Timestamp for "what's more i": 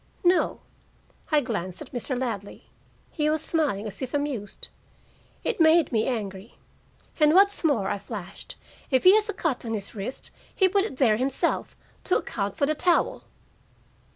7.35-7.99